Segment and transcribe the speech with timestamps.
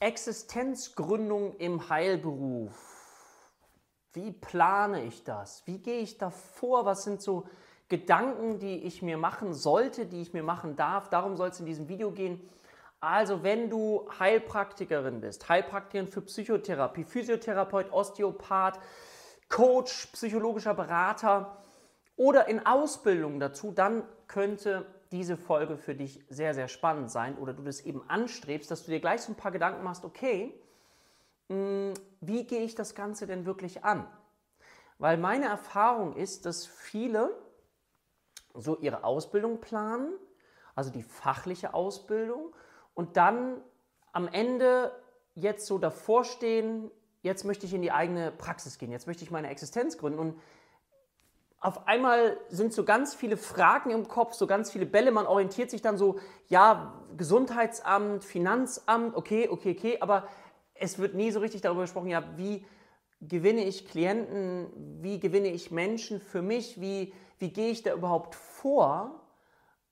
[0.00, 2.98] Existenzgründung im Heilberuf.
[4.12, 5.66] Wie plane ich das?
[5.66, 6.84] Wie gehe ich da vor?
[6.84, 7.46] Was sind so
[7.88, 11.08] Gedanken, die ich mir machen sollte, die ich mir machen darf?
[11.08, 12.40] Darum soll es in diesem Video gehen.
[13.00, 18.80] Also, wenn du Heilpraktikerin bist, Heilpraktikerin für Psychotherapie, Physiotherapeut, Osteopath,
[19.48, 21.62] Coach, psychologischer Berater
[22.16, 27.52] oder in Ausbildung dazu, dann könnte diese Folge für dich sehr, sehr spannend sein oder
[27.52, 30.54] du das eben anstrebst, dass du dir gleich so ein paar Gedanken machst, okay,
[31.48, 34.06] hm, wie gehe ich das Ganze denn wirklich an?
[34.98, 37.30] Weil meine Erfahrung ist, dass viele
[38.54, 40.12] so ihre Ausbildung planen,
[40.74, 42.54] also die fachliche Ausbildung,
[42.94, 43.62] und dann
[44.12, 44.92] am Ende
[45.34, 46.90] jetzt so davor stehen,
[47.22, 50.40] jetzt möchte ich in die eigene Praxis gehen, jetzt möchte ich meine Existenz gründen und
[51.60, 55.10] auf einmal sind so ganz viele Fragen im Kopf, so ganz viele Bälle.
[55.10, 60.28] Man orientiert sich dann so, ja, Gesundheitsamt, Finanzamt, okay, okay, okay, aber
[60.74, 62.64] es wird nie so richtig darüber gesprochen, ja, wie
[63.20, 64.68] gewinne ich Klienten,
[65.02, 69.20] wie gewinne ich Menschen für mich, wie, wie gehe ich da überhaupt vor,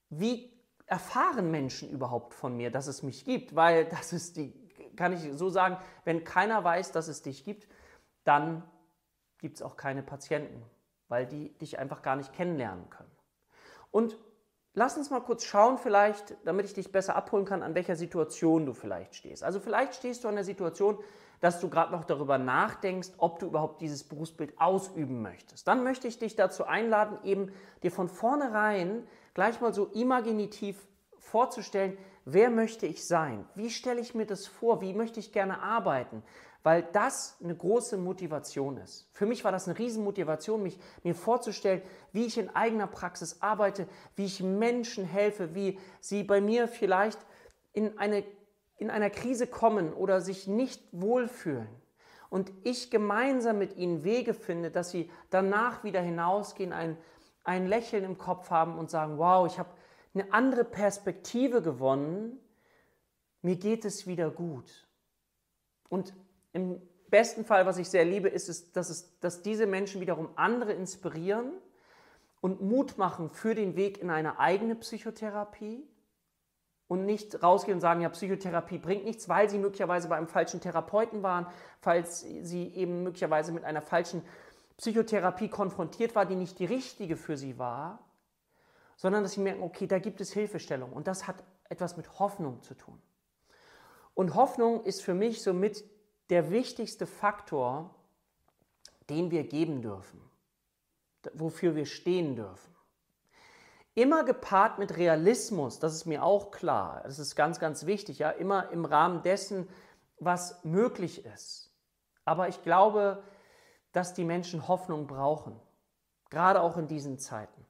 [0.08, 0.52] wie
[0.86, 3.56] erfahren Menschen überhaupt von mir, dass es mich gibt?
[3.56, 4.52] Weil das ist die,
[4.94, 7.66] kann ich so sagen, wenn keiner weiß, dass es dich gibt,
[8.22, 8.62] dann
[9.38, 10.62] gibt es auch keine Patienten,
[11.08, 13.10] weil die dich einfach gar nicht kennenlernen können.
[13.90, 14.18] Und
[14.74, 18.66] lass uns mal kurz schauen, vielleicht, damit ich dich besser abholen kann, an welcher Situation
[18.66, 19.42] du vielleicht stehst.
[19.42, 20.98] Also vielleicht stehst du an der Situation,
[21.40, 25.68] dass du gerade noch darüber nachdenkst, ob du überhaupt dieses Berufsbild ausüben möchtest.
[25.68, 30.86] Dann möchte ich dich dazu einladen, eben dir von vornherein gleich mal so imaginativ
[31.18, 33.46] vorzustellen, wer möchte ich sein?
[33.54, 34.80] Wie stelle ich mir das vor?
[34.80, 36.22] Wie möchte ich gerne arbeiten?
[36.66, 39.08] Weil das eine große Motivation ist.
[39.12, 41.80] Für mich war das eine Riesenmotivation, mich mir vorzustellen,
[42.12, 43.86] wie ich in eigener Praxis arbeite,
[44.16, 47.20] wie ich Menschen helfe, wie sie bei mir vielleicht
[47.72, 48.24] in, eine,
[48.78, 51.68] in einer Krise kommen oder sich nicht wohlfühlen.
[52.30, 56.96] Und ich gemeinsam mit ihnen Wege finde, dass sie danach wieder hinausgehen, ein
[57.46, 59.70] ein Lächeln im Kopf haben und sagen, wow, ich habe
[60.14, 62.40] eine andere Perspektive gewonnen,
[63.40, 64.88] mir geht es wieder gut.
[65.88, 66.12] Und
[66.56, 66.80] im
[67.10, 70.72] besten Fall, was ich sehr liebe, ist es, dass, es, dass diese Menschen wiederum andere
[70.72, 71.52] inspirieren
[72.40, 75.86] und Mut machen für den Weg in eine eigene Psychotherapie
[76.88, 80.60] und nicht rausgehen und sagen, ja, Psychotherapie bringt nichts, weil sie möglicherweise bei einem falschen
[80.60, 81.46] Therapeuten waren,
[81.80, 84.22] falls sie eben möglicherweise mit einer falschen
[84.78, 87.98] Psychotherapie konfrontiert war, die nicht die richtige für sie war,
[88.96, 91.36] sondern dass sie merken, okay, da gibt es Hilfestellung und das hat
[91.68, 92.98] etwas mit Hoffnung zu tun.
[94.14, 95.84] Und Hoffnung ist für mich somit
[96.30, 97.94] der wichtigste Faktor,
[99.08, 100.20] den wir geben dürfen,
[101.34, 102.74] wofür wir stehen dürfen.
[103.94, 108.30] Immer gepaart mit Realismus, das ist mir auch klar, das ist ganz, ganz wichtig, ja,
[108.30, 109.68] immer im Rahmen dessen,
[110.18, 111.72] was möglich ist.
[112.24, 113.22] Aber ich glaube,
[113.92, 115.58] dass die Menschen Hoffnung brauchen,
[116.28, 117.64] gerade auch in diesen Zeiten.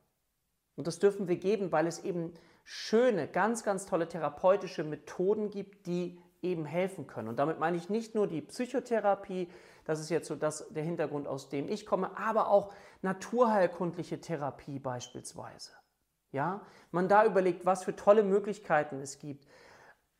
[0.75, 2.35] Und das dürfen wir geben, weil es eben
[2.65, 7.29] schöne, ganz, ganz tolle therapeutische Methoden gibt, die eben helfen können.
[7.29, 9.49] Und damit meine ich nicht nur die Psychotherapie,
[9.85, 14.79] das ist jetzt so das, der Hintergrund, aus dem ich komme, aber auch naturheilkundliche Therapie
[14.79, 15.73] beispielsweise.
[16.33, 16.61] Ja,
[16.91, 19.47] man da überlegt, was für tolle Möglichkeiten es gibt.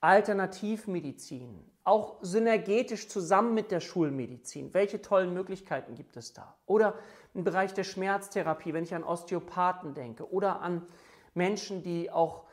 [0.01, 4.73] Alternativmedizin, auch synergetisch zusammen mit der Schulmedizin.
[4.73, 6.57] Welche tollen Möglichkeiten gibt es da?
[6.67, 6.95] Oder
[7.35, 10.87] im Bereich der Schmerztherapie, wenn ich an Osteopathen denke oder an
[11.35, 12.45] Menschen, die auch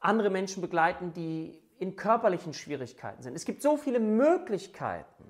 [0.00, 3.34] andere Menschen begleiten, die in körperlichen Schwierigkeiten sind.
[3.34, 5.28] Es gibt so viele Möglichkeiten,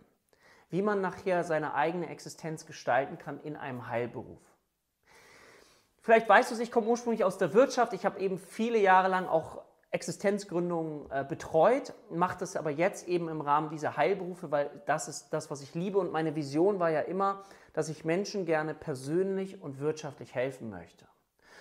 [0.69, 4.43] wie man nachher seine eigene Existenz gestalten kann in einem Heilberuf.
[6.03, 7.95] Vielleicht weißt du es, ich komme ursprünglich aus der Wirtschaft.
[7.95, 9.62] Ich habe eben viele Jahre lang auch
[9.93, 15.31] Existenzgründung äh, betreut, mache das aber jetzt eben im Rahmen dieser Heilberufe, weil das ist
[15.31, 15.99] das, was ich liebe.
[15.99, 21.07] Und meine Vision war ja immer, dass ich Menschen gerne persönlich und wirtschaftlich helfen möchte.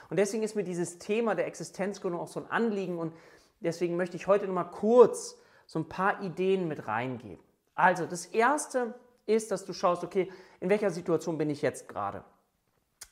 [0.09, 3.13] Und deswegen ist mir dieses Thema der Existenzgründung auch so ein Anliegen und
[3.61, 7.43] deswegen möchte ich heute nochmal kurz so ein paar Ideen mit reingeben.
[7.75, 8.93] Also das Erste
[9.25, 12.23] ist, dass du schaust, okay, in welcher Situation bin ich jetzt gerade?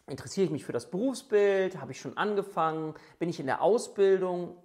[0.07, 1.79] Interessiere ich mich für das Berufsbild?
[1.79, 2.95] Habe ich schon angefangen?
[3.19, 4.57] Bin ich in der Ausbildung?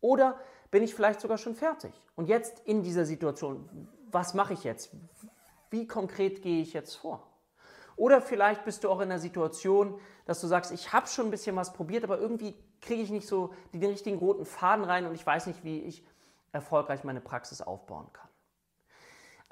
[0.00, 0.38] Oder
[0.70, 1.92] bin ich vielleicht sogar schon fertig?
[2.14, 4.90] Und jetzt in dieser Situation, was mache ich jetzt?
[5.70, 7.26] Wie konkret gehe ich jetzt vor?
[7.96, 11.30] Oder vielleicht bist du auch in der Situation, dass du sagst, ich habe schon ein
[11.30, 15.14] bisschen was probiert, aber irgendwie kriege ich nicht so den richtigen roten Faden rein und
[15.14, 16.04] ich weiß nicht, wie ich
[16.52, 18.28] erfolgreich meine Praxis aufbauen kann.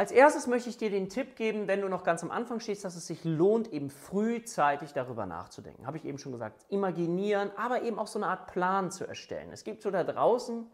[0.00, 2.86] Als erstes möchte ich dir den Tipp geben, wenn du noch ganz am Anfang stehst,
[2.86, 5.86] dass es sich lohnt, eben frühzeitig darüber nachzudenken.
[5.86, 9.50] Habe ich eben schon gesagt, imaginieren, aber eben auch so eine Art Plan zu erstellen.
[9.52, 10.66] Es gibt so da draußen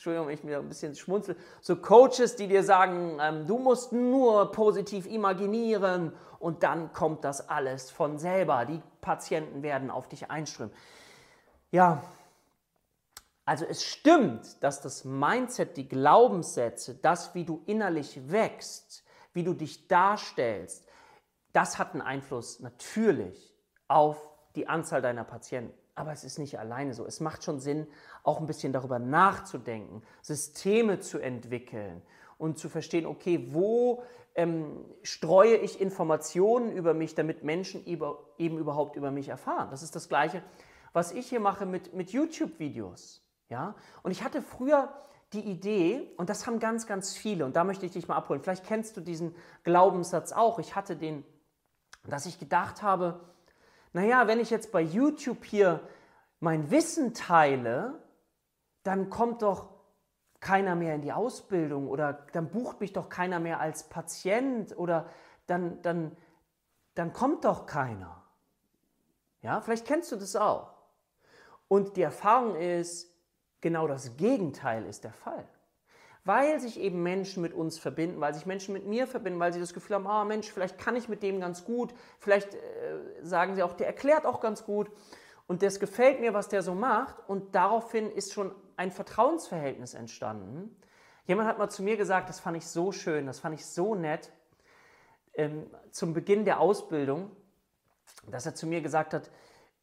[0.00, 4.50] Entschuldigung, ich mir ein bisschen schmunzel, so Coaches, die dir sagen, ähm, du musst nur
[4.50, 8.64] positiv imaginieren und dann kommt das alles von selber.
[8.64, 10.72] Die Patienten werden auf dich einströmen.
[11.70, 12.02] Ja,
[13.44, 19.04] also es stimmt, dass das Mindset, die Glaubenssätze, das, wie du innerlich wächst,
[19.34, 20.88] wie du dich darstellst,
[21.52, 23.54] das hat einen Einfluss natürlich
[23.86, 24.16] auf
[24.56, 25.79] die Anzahl deiner Patienten.
[26.00, 27.04] Aber es ist nicht alleine so.
[27.04, 27.86] Es macht schon Sinn,
[28.22, 32.02] auch ein bisschen darüber nachzudenken, Systeme zu entwickeln
[32.38, 34.02] und zu verstehen, okay, wo
[34.34, 39.68] ähm, streue ich Informationen über mich, damit Menschen eben überhaupt über mich erfahren.
[39.70, 40.42] Das ist das Gleiche,
[40.92, 43.22] was ich hier mache mit, mit YouTube-Videos.
[43.48, 43.74] Ja?
[44.02, 44.92] Und ich hatte früher
[45.32, 48.42] die Idee, und das haben ganz, ganz viele, und da möchte ich dich mal abholen,
[48.42, 51.24] vielleicht kennst du diesen Glaubenssatz auch, ich hatte den,
[52.08, 53.20] dass ich gedacht habe,
[53.92, 55.80] naja, wenn ich jetzt bei YouTube hier
[56.38, 58.00] mein Wissen teile,
[58.82, 59.68] dann kommt doch
[60.40, 65.08] keiner mehr in die Ausbildung oder dann bucht mich doch keiner mehr als Patient oder
[65.46, 66.16] dann, dann,
[66.94, 68.22] dann kommt doch keiner.
[69.42, 70.72] Ja, vielleicht kennst du das auch.
[71.68, 73.14] Und die Erfahrung ist,
[73.60, 75.46] genau das Gegenteil ist der Fall.
[76.24, 79.60] Weil sich eben Menschen mit uns verbinden, weil sich Menschen mit mir verbinden, weil sie
[79.60, 82.58] das Gefühl haben, ah Mensch, vielleicht kann ich mit dem ganz gut, vielleicht äh,
[83.22, 84.90] sagen sie auch, der erklärt auch ganz gut
[85.46, 90.76] und das gefällt mir, was der so macht und daraufhin ist schon ein Vertrauensverhältnis entstanden.
[91.26, 93.94] Jemand hat mal zu mir gesagt, das fand ich so schön, das fand ich so
[93.94, 94.30] nett,
[95.34, 97.30] ähm, zum Beginn der Ausbildung,
[98.30, 99.30] dass er zu mir gesagt hat,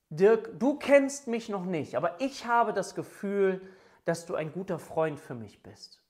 [0.10, 3.62] Dirk, du kennst mich noch nicht, aber ich habe das Gefühl,
[4.06, 6.02] dass du ein guter Freund für mich bist.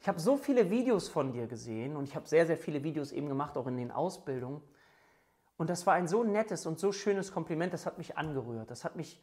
[0.00, 3.12] Ich habe so viele Videos von dir gesehen und ich habe sehr, sehr viele Videos
[3.12, 4.62] eben gemacht, auch in den Ausbildungen.
[5.56, 8.70] Und das war ein so nettes und so schönes Kompliment, das hat mich angerührt.
[8.70, 9.20] Das hat mich,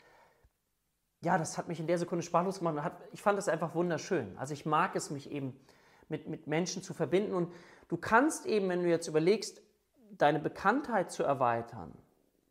[1.22, 2.84] ja, das hat mich in der Sekunde sprachlos gemacht.
[2.84, 4.38] Hat, ich fand das einfach wunderschön.
[4.38, 5.58] Also ich mag es, mich eben
[6.10, 7.34] mit, mit Menschen zu verbinden.
[7.34, 7.54] Und
[7.88, 9.62] du kannst eben, wenn du jetzt überlegst,
[10.12, 11.98] deine Bekanntheit zu erweitern,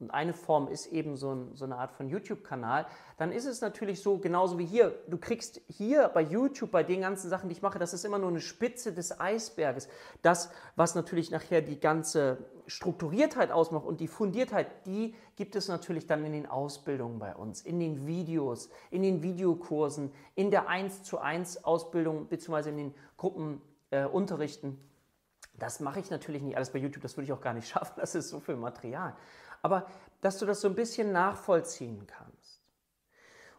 [0.04, 2.84] und eine Form ist eben so, ein, so eine Art von YouTube-Kanal,
[3.16, 7.00] dann ist es natürlich so, genauso wie hier, du kriegst hier bei YouTube, bei den
[7.00, 9.88] ganzen Sachen, die ich mache, das ist immer nur eine Spitze des Eisberges.
[10.20, 12.36] Das, was natürlich nachher die ganze
[12.66, 17.62] Strukturiertheit ausmacht und die Fundiertheit, die gibt es natürlich dann in den Ausbildungen bei uns,
[17.62, 22.68] in den Videos, in den Videokursen, in der 1 zu 1 Ausbildung bzw.
[22.68, 24.72] in den Gruppenunterrichten.
[24.72, 27.68] Äh, das mache ich natürlich nicht alles bei YouTube, das würde ich auch gar nicht
[27.70, 29.16] schaffen, das ist so viel Material
[29.64, 29.86] aber
[30.20, 32.62] dass du das so ein bisschen nachvollziehen kannst.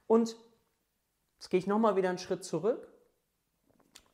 [0.06, 0.38] Und
[1.40, 2.88] jetzt gehe ich nochmal wieder einen Schritt zurück.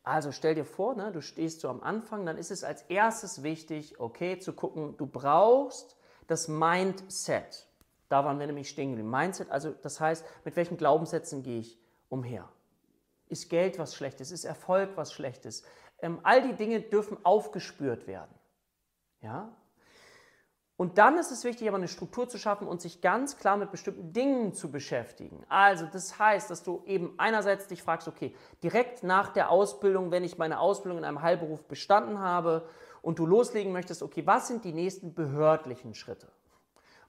[0.02, 3.44] Also stell dir vor, ne, du stehst so am Anfang, dann ist es als erstes
[3.44, 5.98] wichtig, okay, zu gucken, du brauchst
[6.28, 7.68] das Mindset.
[8.08, 9.10] Da waren wir nämlich stehen geblieben.
[9.10, 11.78] Mindset, also das heißt, mit welchen Glaubenssätzen gehe ich
[12.08, 12.48] umher?
[13.28, 14.32] Ist Geld was Schlechtes?
[14.32, 15.64] Ist Erfolg was Schlechtes?
[16.00, 18.34] Ähm, all die Dinge dürfen aufgespürt werden.
[19.20, 19.54] Ja?
[20.81, 23.69] Und dann ist es wichtig, aber eine Struktur zu schaffen und sich ganz klar mit
[23.69, 25.44] bestimmten Dingen zu beschäftigen.
[25.48, 28.33] Also das heißt, dass du eben einerseits dich fragst, okay,
[28.63, 32.68] direkt nach der Ausbildung, wenn ich meine Ausbildung in einem Heilberuf bestanden habe
[33.04, 36.30] und du loslegen möchtest, okay, was sind die nächsten behördlichen Schritte?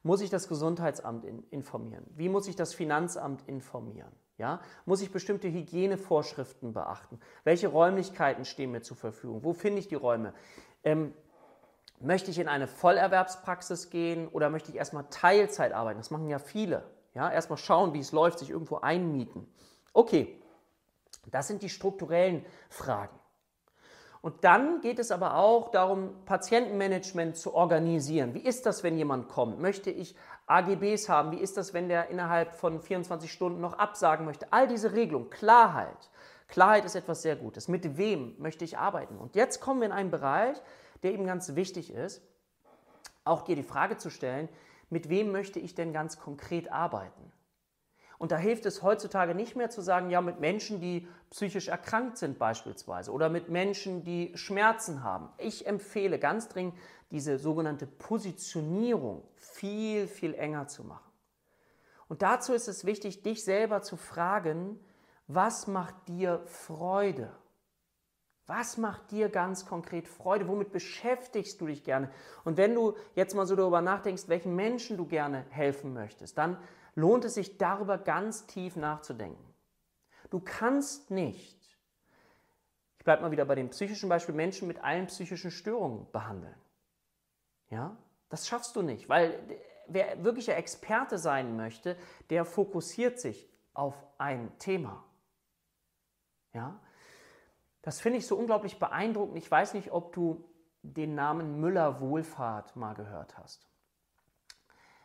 [0.02, 2.04] Muss ich das Gesundheitsamt informieren?
[2.14, 4.12] Wie muss ich das Finanzamt informieren?
[4.36, 4.60] Ja?
[4.84, 7.19] Muss ich bestimmte Hygienevorschriften beachten?
[7.42, 9.44] Welche Räumlichkeiten stehen mir zur Verfügung?
[9.44, 10.34] Wo finde ich die Räume?
[10.84, 11.14] Ähm,
[12.02, 15.98] Möchte ich in eine Vollerwerbspraxis gehen oder möchte ich erstmal Teilzeit arbeiten?
[15.98, 16.82] Das machen ja viele.
[17.14, 19.46] Ja, erstmal schauen, wie es läuft, sich irgendwo einmieten.
[19.92, 20.42] Okay,
[21.30, 23.18] das sind die strukturellen Fragen.
[24.22, 28.34] Und dann geht es aber auch darum, Patientenmanagement zu organisieren.
[28.34, 29.60] Wie ist das, wenn jemand kommt?
[29.60, 30.14] Möchte ich
[30.46, 31.32] AGBs haben?
[31.32, 34.46] Wie ist das, wenn der innerhalb von 24 Stunden noch absagen möchte?
[34.52, 36.08] All diese Regelungen, Klarheit.
[36.46, 37.66] Klarheit ist etwas sehr Gutes.
[37.66, 39.18] Mit wem möchte ich arbeiten?
[39.18, 40.56] Und jetzt kommen wir in einen Bereich,
[41.02, 42.22] der eben ganz wichtig ist,
[43.24, 44.48] auch dir die Frage zu stellen,
[44.90, 47.32] mit wem möchte ich denn ganz konkret arbeiten?
[48.18, 52.18] Und da hilft es heutzutage nicht mehr zu sagen, ja, mit Menschen, die psychisch erkrankt
[52.18, 55.28] sind beispielsweise oder mit Menschen, die Schmerzen haben.
[55.38, 56.74] Ich empfehle ganz dringend,
[57.10, 61.10] diese sogenannte Positionierung viel, viel enger zu machen.
[62.06, 64.78] Und dazu ist es wichtig, dich selber zu fragen,
[65.26, 67.32] was macht dir Freude?
[68.54, 70.46] Was macht dir ganz konkret Freude?
[70.46, 72.10] Womit beschäftigst du dich gerne?
[72.44, 76.58] Und wenn du jetzt mal so darüber nachdenkst, welchen Menschen du gerne helfen möchtest, dann
[76.94, 79.42] lohnt es sich darüber ganz tief nachzudenken.
[80.28, 81.78] Du kannst nicht,
[82.98, 86.54] ich bleibe mal wieder bei dem psychischen Beispiel, Menschen mit allen psychischen Störungen behandeln.
[87.70, 87.96] Ja,
[88.28, 89.40] das schaffst du nicht, weil
[89.88, 91.96] wer wirklicher Experte sein möchte,
[92.28, 95.02] der fokussiert sich auf ein Thema.
[96.52, 96.78] Ja?
[97.82, 99.36] Das finde ich so unglaublich beeindruckend.
[99.36, 100.44] Ich weiß nicht, ob du
[100.82, 103.69] den Namen Müller Wohlfahrt mal gehört hast.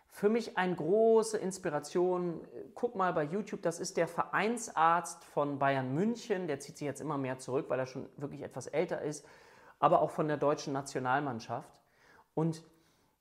[0.07, 2.41] Für mich eine große Inspiration.
[2.73, 6.47] Guck mal bei YouTube, das ist der Vereinsarzt von Bayern München.
[6.47, 9.27] Der zieht sich jetzt immer mehr zurück, weil er schon wirklich etwas älter ist,
[9.79, 11.79] aber auch von der deutschen Nationalmannschaft.
[12.33, 12.63] Und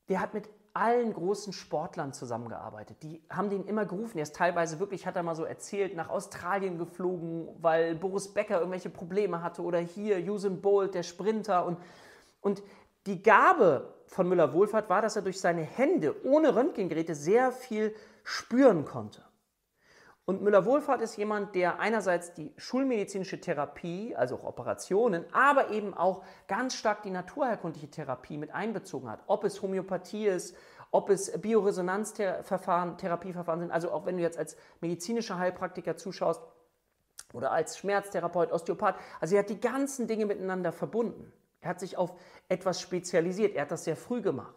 [0.09, 2.99] der hat mit allen großen Sportlern zusammengearbeitet.
[3.02, 4.18] Die haben den immer gerufen.
[4.18, 8.59] Er ist teilweise wirklich, hat er mal so erzählt, nach Australien geflogen, weil Boris Becker
[8.59, 11.64] irgendwelche Probleme hatte oder hier Usain Bolt, der Sprinter.
[11.64, 11.78] Und,
[12.42, 12.62] und
[13.06, 18.85] die Gabe von Müller-Wohlfahrt war, dass er durch seine Hände ohne Röntgengeräte sehr viel spüren
[18.85, 19.25] konnte.
[20.26, 26.25] Und Müller-Wohlfahrt ist jemand, der einerseits die schulmedizinische Therapie, also auch Operationen, aber eben auch
[26.49, 29.21] ganz stark die naturheilkundliche Therapie mit einbezogen hat.
[29.28, 30.56] Ob es Homöopathie ist,
[30.90, 36.42] ob es Bioresonanzverfahren, Therapieverfahren sind, also auch wenn du jetzt als medizinischer Heilpraktiker zuschaust
[37.33, 41.33] oder als Schmerztherapeut, Osteopath, also er hat die ganzen Dinge miteinander verbunden.
[41.61, 42.12] Er hat sich auf
[42.49, 44.56] etwas spezialisiert, er hat das sehr früh gemacht.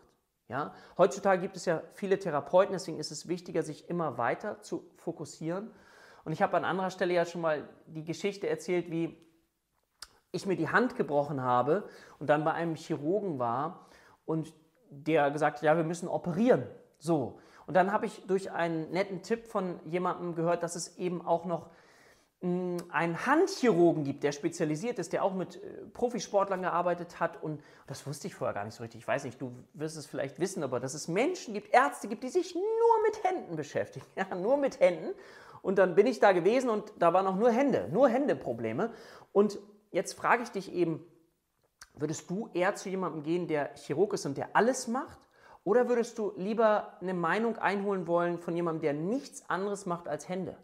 [0.49, 0.73] Ja?
[0.97, 5.71] Heutzutage gibt es ja viele Therapeuten, deswegen ist es wichtiger, sich immer weiter zu fokussieren.
[6.25, 9.15] Und ich habe an anderer Stelle ja schon mal die Geschichte erzählt, wie
[10.31, 11.87] ich mir die Hand gebrochen habe
[12.19, 13.87] und dann bei einem Chirurgen war
[14.25, 14.53] und
[14.89, 16.67] der gesagt hat, ja, wir müssen operieren.
[16.97, 17.39] So.
[17.67, 21.45] Und dann habe ich durch einen netten Tipp von jemandem gehört, dass es eben auch
[21.45, 21.69] noch
[22.41, 27.43] einen Handchirurgen gibt, der spezialisiert ist, der auch mit äh, Profisportlern gearbeitet hat.
[27.43, 29.01] Und das wusste ich vorher gar nicht so richtig.
[29.01, 32.23] Ich weiß nicht, du wirst es vielleicht wissen, aber dass es Menschen gibt, Ärzte gibt,
[32.23, 32.63] die sich nur
[33.05, 34.05] mit Händen beschäftigen.
[34.15, 35.13] Ja, nur mit Händen.
[35.61, 38.93] Und dann bin ich da gewesen und da waren auch nur Hände, nur Händeprobleme.
[39.33, 39.59] Und
[39.91, 41.05] jetzt frage ich dich eben,
[41.95, 45.19] würdest du eher zu jemandem gehen, der Chirurg ist und der alles macht?
[45.65, 50.29] Oder würdest du lieber eine Meinung einholen wollen von jemandem, der nichts anderes macht als
[50.29, 50.55] Hände?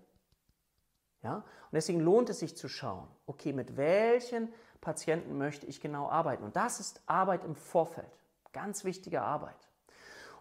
[1.26, 1.38] Ja?
[1.38, 6.44] Und deswegen lohnt es sich zu schauen, okay, mit welchen Patienten möchte ich genau arbeiten.
[6.44, 8.06] Und das ist Arbeit im Vorfeld.
[8.54, 9.58] Ganz wichtige Arbeit.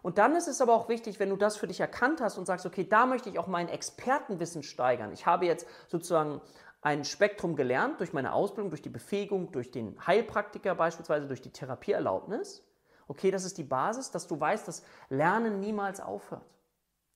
[0.03, 2.45] Und dann ist es aber auch wichtig, wenn du das für dich erkannt hast und
[2.45, 5.11] sagst, okay, da möchte ich auch mein Expertenwissen steigern.
[5.11, 6.39] Ich habe jetzt sozusagen
[6.81, 11.49] ein Spektrum gelernt durch meine Ausbildung, durch die Befähigung, durch den Heilpraktiker beispielsweise, durch die
[11.49, 12.63] Therapieerlaubnis.
[13.07, 16.45] Okay, das ist die Basis, dass du weißt, dass Lernen niemals aufhört.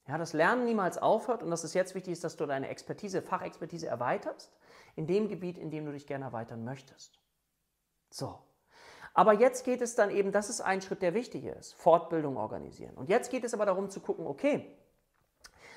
[0.09, 3.21] Ja, das Lernen niemals aufhört und dass es jetzt wichtig ist, dass du deine Expertise,
[3.21, 4.51] Fachexpertise erweiterst
[4.95, 7.19] in dem Gebiet, in dem du dich gerne erweitern möchtest.
[8.09, 8.39] So.
[9.13, 12.97] Aber jetzt geht es dann eben, das ist ein Schritt, der wichtig ist, Fortbildung organisieren.
[12.97, 14.75] Und jetzt geht es aber darum zu gucken, okay,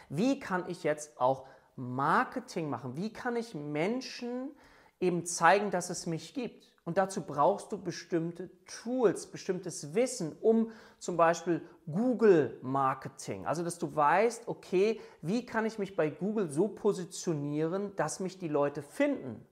[0.08, 1.46] wie kann ich jetzt auch
[1.76, 2.96] Marketing machen?
[2.96, 4.50] Wie kann ich Menschen
[4.98, 6.71] eben zeigen, dass es mich gibt?
[6.84, 13.46] Und dazu brauchst du bestimmte Tools, bestimmtes Wissen, um zum Beispiel Google Marketing.
[13.46, 18.38] Also, dass du weißt, okay, wie kann ich mich bei Google so positionieren, dass mich
[18.38, 19.46] die Leute finden?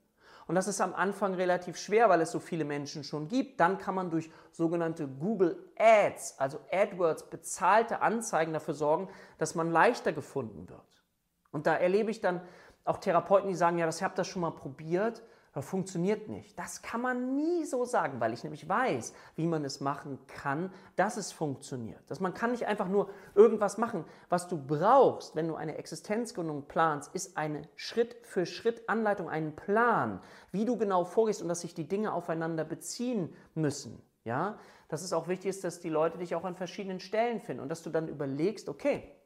[0.48, 3.60] Und das ist am Anfang relativ schwer, weil es so viele Menschen schon gibt.
[3.60, 9.08] Dann kann man durch sogenannte Google Ads, also AdWords, bezahlte Anzeigen dafür sorgen,
[9.38, 11.04] dass man leichter gefunden wird.
[11.52, 12.40] Und da erlebe ich dann
[12.84, 15.22] auch Therapeuten, die sagen, ja, das habt das schon mal probiert
[15.52, 16.56] das funktioniert nicht.
[16.58, 20.72] Das kann man nie so sagen, weil ich nämlich weiß, wie man es machen kann,
[20.94, 22.08] dass es funktioniert.
[22.08, 24.04] Dass man kann nicht einfach nur irgendwas machen.
[24.28, 29.56] Was du brauchst, wenn du eine Existenzgründung planst, ist eine Schritt für Schritt Anleitung, einen
[29.56, 30.20] Plan,
[30.52, 34.00] wie du genau vorgehst und dass sich die Dinge aufeinander beziehen müssen.
[34.22, 37.62] Ja, dass es auch wichtig ist, dass die Leute dich auch an verschiedenen Stellen finden
[37.62, 39.16] und dass du dann überlegst, okay,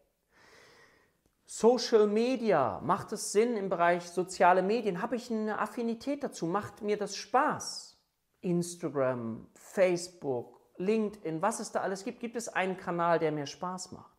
[1.47, 5.03] Social Media, macht es Sinn im Bereich soziale Medien?
[5.03, 6.47] Habe ich eine Affinität dazu?
[6.47, 7.99] Macht mir das Spaß?
[8.41, 12.21] Instagram, Facebook, LinkedIn, was es da alles gibt.
[12.21, 14.15] Gibt es einen Kanal, der mir Spaß macht?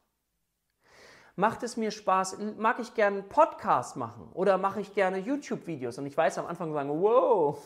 [1.35, 2.37] Macht es mir Spaß?
[2.57, 5.97] Mag ich gerne einen Podcast machen oder mache ich gerne YouTube-Videos?
[5.97, 7.57] Und ich weiß am Anfang sagen, wow,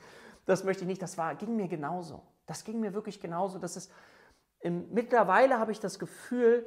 [0.46, 1.02] das möchte ich nicht.
[1.02, 2.22] Das war, ging mir genauso.
[2.46, 3.58] Das ging mir wirklich genauso.
[3.58, 3.90] Das ist,
[4.62, 6.66] mittlerweile habe ich das Gefühl,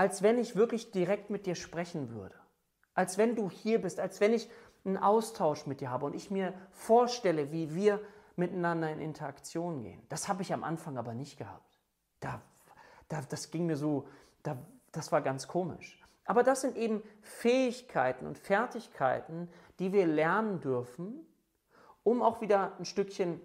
[0.00, 2.34] als wenn ich wirklich direkt mit dir sprechen würde.
[2.94, 4.48] Als wenn du hier bist, als wenn ich
[4.82, 8.00] einen Austausch mit dir habe und ich mir vorstelle, wie wir
[8.34, 10.02] miteinander in Interaktion gehen.
[10.08, 11.78] Das habe ich am Anfang aber nicht gehabt.
[12.20, 12.40] Da,
[13.08, 14.08] da, das ging mir so,
[14.42, 14.56] da,
[14.90, 16.02] das war ganz komisch.
[16.24, 21.26] Aber das sind eben Fähigkeiten und Fertigkeiten, die wir lernen dürfen,
[22.04, 23.38] um auch wieder ein Stückchen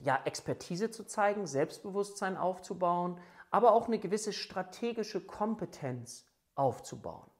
[0.00, 3.18] ja, Expertise zu zeigen, Selbstbewusstsein aufzubauen,
[3.52, 7.30] aber auch eine gewisse strategische Kompetenz aufzubauen.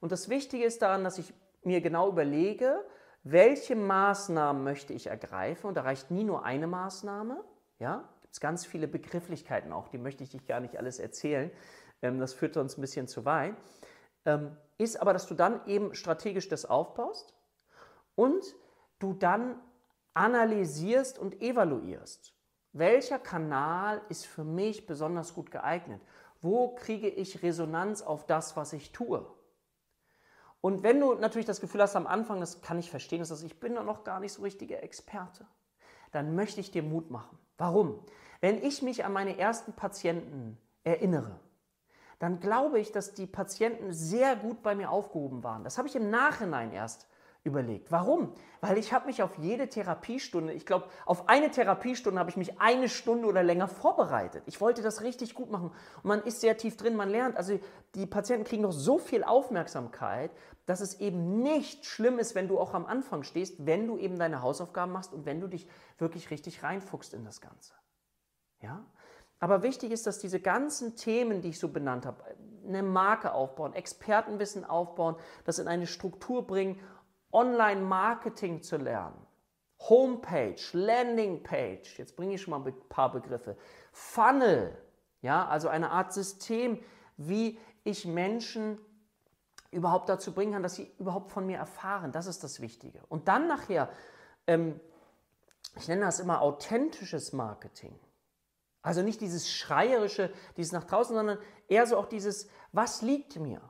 [0.00, 1.34] Und das Wichtige ist daran, dass ich
[1.64, 2.84] mir genau überlege,
[3.24, 5.66] welche Maßnahmen möchte ich ergreifen.
[5.66, 7.44] Und da reicht nie nur eine Maßnahme.
[7.80, 11.50] Ja, gibt es ganz viele Begrifflichkeiten auch, die möchte ich dich gar nicht alles erzählen.
[12.02, 13.54] Ähm, das führt uns ein bisschen zu weit.
[14.24, 17.34] Ähm, ist aber, dass du dann eben strategisch das aufbaust
[18.14, 18.54] und
[19.00, 19.60] du dann
[20.14, 22.37] analysierst und evaluierst.
[22.72, 26.00] Welcher Kanal ist für mich besonders gut geeignet?
[26.40, 29.26] Wo kriege ich Resonanz auf das, was ich tue?
[30.60, 33.60] Und wenn du natürlich das Gefühl hast am Anfang, das kann ich verstehen, dass ich
[33.60, 35.46] bin noch gar nicht so richtiger Experte,
[36.10, 37.38] dann möchte ich dir Mut machen.
[37.58, 38.00] Warum?
[38.40, 41.38] Wenn ich mich an meine ersten Patienten erinnere,
[42.18, 45.64] dann glaube ich, dass die Patienten sehr gut bei mir aufgehoben waren.
[45.64, 47.06] Das habe ich im Nachhinein erst
[47.44, 47.90] überlegt.
[47.90, 48.32] Warum?
[48.60, 52.60] Weil ich habe mich auf jede Therapiestunde, ich glaube, auf eine Therapiestunde habe ich mich
[52.60, 54.42] eine Stunde oder länger vorbereitet.
[54.46, 55.70] Ich wollte das richtig gut machen.
[56.02, 57.36] Und man ist sehr tief drin, man lernt.
[57.36, 57.58] Also
[57.94, 60.30] die Patienten kriegen noch so viel Aufmerksamkeit,
[60.66, 64.18] dass es eben nicht schlimm ist, wenn du auch am Anfang stehst, wenn du eben
[64.18, 65.66] deine Hausaufgaben machst und wenn du dich
[65.98, 67.72] wirklich richtig reinfuchst in das Ganze.
[68.60, 68.84] Ja?
[69.40, 72.22] Aber wichtig ist, dass diese ganzen Themen, die ich so benannt habe,
[72.66, 76.80] eine Marke aufbauen, Expertenwissen aufbauen, das in eine Struktur bringen
[77.32, 79.26] Online-Marketing zu lernen,
[79.80, 83.56] Homepage, Landingpage, jetzt bringe ich schon mal ein paar Begriffe,
[83.92, 84.76] Funnel,
[85.22, 86.82] ja, also eine Art System,
[87.16, 88.80] wie ich Menschen
[89.70, 92.12] überhaupt dazu bringen kann, dass sie überhaupt von mir erfahren.
[92.12, 93.02] Das ist das Wichtige.
[93.08, 93.90] Und dann nachher,
[94.46, 94.80] ähm,
[95.76, 97.98] ich nenne das immer authentisches Marketing.
[98.82, 103.60] Also nicht dieses schreierische, dieses nach draußen, sondern eher so auch dieses, was liegt mir?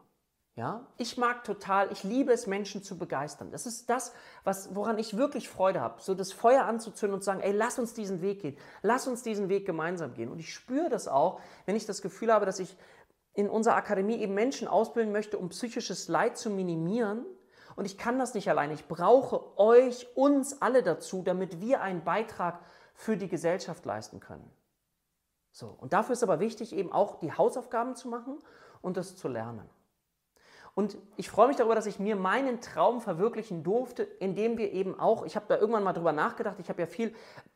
[0.58, 3.52] Ja, ich mag total, ich liebe es, Menschen zu begeistern.
[3.52, 4.12] Das ist das,
[4.42, 6.02] was, woran ich wirklich Freude habe.
[6.02, 8.56] So das Feuer anzuzünden und zu sagen, ey, lass uns diesen Weg gehen.
[8.82, 10.28] Lass uns diesen Weg gemeinsam gehen.
[10.28, 12.76] Und ich spüre das auch, wenn ich das Gefühl habe, dass ich
[13.34, 17.24] in unserer Akademie eben Menschen ausbilden möchte, um psychisches Leid zu minimieren.
[17.76, 18.74] Und ich kann das nicht alleine.
[18.74, 22.58] Ich brauche euch, uns alle dazu, damit wir einen Beitrag
[22.94, 24.50] für die Gesellschaft leisten können.
[25.52, 25.68] So.
[25.68, 28.40] Und dafür ist aber wichtig, eben auch die Hausaufgaben zu machen
[28.82, 29.70] und das zu lernen.
[30.78, 34.96] Und ich freue mich darüber, dass ich mir meinen Traum verwirklichen durfte, indem wir eben
[34.96, 37.12] auch, ich habe da irgendwann mal drüber nachgedacht, ich habe ja viel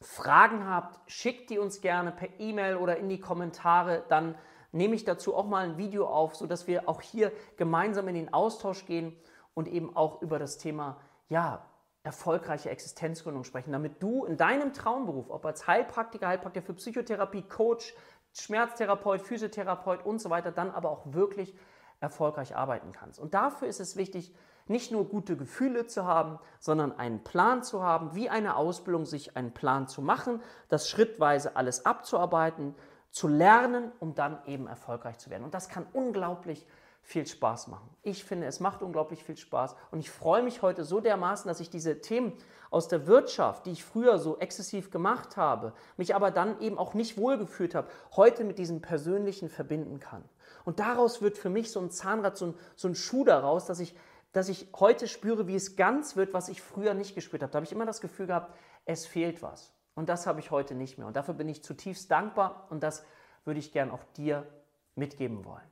[0.00, 4.04] Fragen habt, schickt die uns gerne per E-Mail oder in die Kommentare.
[4.08, 4.36] Dann
[4.72, 8.32] nehme ich dazu auch mal ein Video auf, sodass wir auch hier gemeinsam in den
[8.32, 9.16] Austausch gehen
[9.54, 11.64] und eben auch über das Thema ja,
[12.02, 17.94] erfolgreiche Existenzgründung sprechen, damit du in deinem Traumberuf, ob als Heilpraktiker, Heilpraktiker für Psychotherapie, Coach,
[18.32, 21.56] Schmerztherapeut, Physiotherapeut und so weiter, dann aber auch wirklich
[22.00, 23.18] erfolgreich arbeiten kannst.
[23.18, 24.34] Und dafür ist es wichtig,
[24.68, 29.36] nicht nur gute Gefühle zu haben, sondern einen Plan zu haben, wie eine Ausbildung sich
[29.36, 32.74] einen Plan zu machen, das schrittweise alles abzuarbeiten,
[33.10, 35.44] zu lernen, um dann eben erfolgreich zu werden.
[35.44, 36.66] Und das kann unglaublich
[37.06, 37.88] viel Spaß machen.
[38.02, 41.60] Ich finde, es macht unglaublich viel Spaß und ich freue mich heute so dermaßen, dass
[41.60, 42.32] ich diese Themen
[42.68, 46.94] aus der Wirtschaft, die ich früher so exzessiv gemacht habe, mich aber dann eben auch
[46.94, 50.24] nicht wohlgefühlt habe, heute mit diesem Persönlichen verbinden kann.
[50.64, 53.78] Und daraus wird für mich so ein Zahnrad, so ein, so ein Schuh daraus, dass
[53.78, 53.94] ich
[54.36, 57.50] dass ich heute spüre, wie es ganz wird, was ich früher nicht gespürt habe.
[57.50, 59.72] Da habe ich immer das Gefühl gehabt, es fehlt was.
[59.94, 61.06] Und das habe ich heute nicht mehr.
[61.06, 63.02] Und dafür bin ich zutiefst dankbar und das
[63.46, 64.46] würde ich gern auch dir
[64.94, 65.64] mitgeben wollen.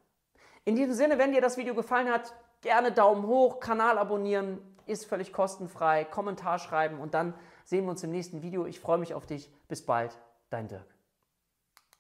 [0.65, 5.05] In diesem Sinne, wenn dir das Video gefallen hat, gerne Daumen hoch, Kanal abonnieren, ist
[5.05, 7.35] völlig kostenfrei, Kommentar schreiben und dann
[7.67, 8.65] sehen wir uns im nächsten Video.
[8.65, 9.53] Ich freue mich auf dich.
[9.69, 10.94] Bis bald, dein Dirk.